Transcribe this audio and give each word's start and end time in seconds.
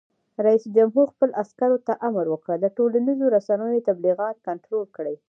رئیس 0.45 0.63
جمهور 0.75 1.05
خپلو 1.13 1.33
عسکرو 1.43 1.77
ته 1.87 1.93
امر 2.07 2.25
وکړ؛ 2.29 2.55
د 2.61 2.65
ټولنیزو 2.77 3.25
رسنیو 3.35 3.85
تبلیغات 3.89 4.35
کنټرول 4.47 4.85
کړئ! 4.95 5.15